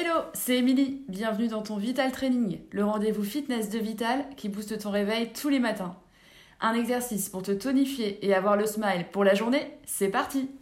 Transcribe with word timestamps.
Hello, 0.00 0.20
c'est 0.32 0.58
Émilie. 0.58 1.02
Bienvenue 1.08 1.48
dans 1.48 1.62
ton 1.62 1.76
Vital 1.76 2.12
Training, 2.12 2.60
le 2.70 2.84
rendez-vous 2.84 3.24
fitness 3.24 3.68
de 3.68 3.80
Vital 3.80 4.24
qui 4.36 4.48
booste 4.48 4.78
ton 4.78 4.92
réveil 4.92 5.32
tous 5.32 5.48
les 5.48 5.58
matins. 5.58 5.96
Un 6.60 6.74
exercice 6.74 7.28
pour 7.28 7.42
te 7.42 7.50
tonifier 7.50 8.24
et 8.24 8.32
avoir 8.32 8.56
le 8.56 8.64
smile 8.64 9.06
pour 9.10 9.24
la 9.24 9.34
journée, 9.34 9.76
c'est 9.86 10.06
parti 10.06 10.52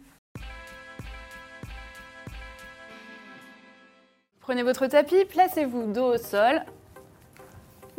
Prenez 4.39 4.63
votre 4.63 4.87
tapis, 4.87 5.23
placez-vous 5.25 5.93
dos 5.93 6.15
au 6.15 6.17
sol, 6.17 6.63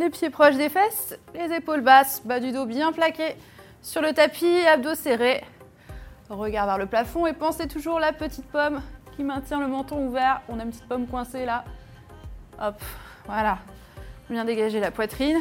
les 0.01 0.11
pieds 0.11 0.31
proches 0.31 0.57
des 0.57 0.69
fesses, 0.69 1.17
les 1.37 1.55
épaules 1.55 1.83
basses, 1.83 2.21
bas 2.25 2.41
du 2.41 2.51
dos 2.51 2.67
bien 2.67 2.91
plaqué 2.91 3.37
sur 3.81 4.03
le 4.03 4.13
tapis, 4.13 4.67
abdos 4.67 4.97
serrés. 4.97 5.45
Regard 6.31 6.67
vers 6.67 6.79
le 6.79 6.87
plafond 6.87 7.29
et 7.29 7.33
pensez 7.33 7.69
toujours 7.69 8.01
la 8.01 8.13
petite 8.13 8.47
pomme 8.47 8.83
maintient 9.25 9.61
le 9.61 9.69
menton 9.69 10.07
ouvert. 10.07 10.43
On 10.49 10.59
a 10.59 10.63
une 10.63 10.71
petite 10.71 10.89
pomme 10.89 11.07
coincée 11.07 11.45
là. 11.45 11.65
Hop, 12.61 12.81
voilà. 13.27 13.59
Bien 14.31 14.45
dégager 14.45 14.81
la 14.81 14.91
poitrine. 14.91 15.39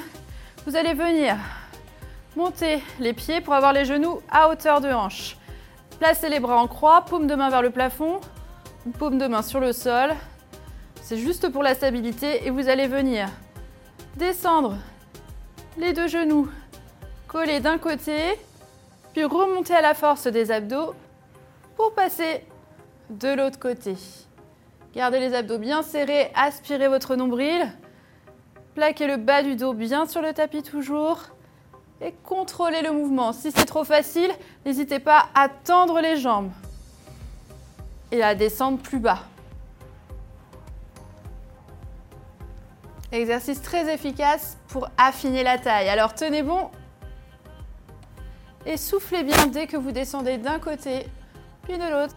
Vous 0.66 0.76
allez 0.76 0.94
venir 0.94 1.36
monter 2.36 2.82
les 3.00 3.14
pieds 3.14 3.42
pour 3.42 3.54
avoir 3.54 3.74
les 3.74 3.86
genoux 3.86 4.22
à 4.30 4.50
hauteur 4.50 4.82
de 4.82 4.90
hanche. 4.90 5.38
Placez 6.00 6.30
les 6.30 6.40
bras 6.40 6.58
en 6.62 6.68
croix, 6.68 7.04
paume 7.04 7.26
de 7.28 7.36
main 7.36 7.50
vers 7.50 7.62
le 7.62 7.72
plafond, 7.72 8.20
paume 9.00 9.18
de 9.18 9.28
main 9.28 9.42
sur 9.42 9.60
le 9.60 9.74
sol. 9.74 10.14
C'est 11.02 11.18
juste 11.18 11.50
pour 11.50 11.64
la 11.64 11.74
stabilité 11.74 12.46
et 12.46 12.50
vous 12.50 12.70
allez 12.70 12.88
venir 12.88 13.30
descendre 14.18 14.76
les 15.78 15.94
deux 15.94 16.08
genoux 16.08 16.50
collés 17.28 17.60
d'un 17.60 17.78
côté, 17.78 18.40
puis 19.14 19.24
remonter 19.24 19.74
à 19.74 19.82
la 19.82 19.94
force 19.94 20.28
des 20.28 20.52
abdos 20.52 20.94
pour 21.76 21.94
passer 21.94 22.44
de 23.10 23.30
l'autre 23.30 23.60
côté. 23.60 23.96
Gardez 24.94 25.20
les 25.20 25.34
abdos 25.34 25.60
bien 25.60 25.84
serrés, 25.84 26.32
aspirez 26.36 26.88
votre 26.88 27.16
nombril. 27.16 27.72
Plaquez 28.74 29.08
le 29.08 29.18
bas 29.18 29.44
du 29.44 29.56
dos 29.56 29.74
bien 29.74 30.06
sur 30.06 30.22
le 30.22 30.34
tapis 30.34 30.64
toujours. 30.64 31.20
Et 32.02 32.14
contrôlez 32.24 32.82
le 32.82 32.92
mouvement. 32.92 33.34
Si 33.34 33.52
c'est 33.52 33.66
trop 33.66 33.84
facile, 33.84 34.32
n'hésitez 34.66 35.00
pas 35.00 35.30
à 35.34 35.50
tendre 35.50 36.00
les 36.00 36.18
jambes 36.18 36.52
et 38.12 38.22
à 38.22 38.36
descendre 38.36 38.78
plus 38.78 39.00
bas. 39.00 39.20
Exercice 43.12 43.62
très 43.62 43.92
efficace 43.92 44.58
pour 44.68 44.90
affiner 44.98 45.44
la 45.44 45.58
taille. 45.58 45.90
Alors 45.90 46.14
tenez 46.14 46.44
bon 46.44 46.70
et 48.66 48.76
soufflez 48.78 49.24
bien 49.24 49.48
dès 49.48 49.66
que 49.66 49.78
vous 49.78 49.92
descendez 49.92 50.38
d'un 50.38 50.60
côté 50.60 51.08
puis 51.64 51.78
de 51.78 51.90
l'autre. 51.90 52.16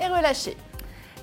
Et 0.00 0.06
relâchez. 0.06 0.56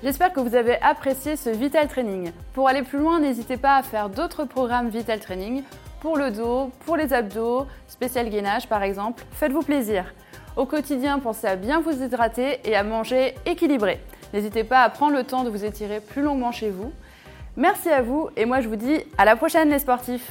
J'espère 0.02 0.32
que 0.32 0.40
vous 0.40 0.54
avez 0.54 0.80
apprécié 0.80 1.36
ce 1.36 1.50
Vital 1.50 1.88
Training. 1.88 2.30
Pour 2.52 2.68
aller 2.68 2.82
plus 2.82 2.98
loin, 2.98 3.18
n'hésitez 3.18 3.56
pas 3.56 3.76
à 3.76 3.82
faire 3.82 4.08
d'autres 4.08 4.44
programmes 4.44 4.88
Vital 4.88 5.18
Training 5.18 5.62
pour 6.00 6.16
le 6.16 6.30
dos, 6.30 6.70
pour 6.86 6.96
les 6.96 7.12
abdos, 7.12 7.66
spécial 7.88 8.30
gainage 8.30 8.68
par 8.68 8.82
exemple. 8.82 9.24
Faites-vous 9.32 9.62
plaisir. 9.62 10.04
Au 10.56 10.66
quotidien, 10.66 11.18
pensez 11.18 11.46
à 11.46 11.56
bien 11.56 11.80
vous 11.80 12.02
hydrater 12.02 12.60
et 12.64 12.76
à 12.76 12.84
manger 12.84 13.34
équilibré. 13.46 14.00
N'hésitez 14.32 14.64
pas 14.64 14.82
à 14.82 14.88
prendre 14.88 15.16
le 15.16 15.24
temps 15.24 15.42
de 15.42 15.50
vous 15.50 15.64
étirer 15.64 16.00
plus 16.00 16.22
longuement 16.22 16.52
chez 16.52 16.70
vous. 16.70 16.92
Merci 17.56 17.90
à 17.90 18.02
vous 18.02 18.28
et 18.36 18.44
moi 18.44 18.60
je 18.60 18.68
vous 18.68 18.76
dis 18.76 19.00
à 19.16 19.24
la 19.24 19.34
prochaine 19.34 19.70
les 19.70 19.80
sportifs 19.80 20.30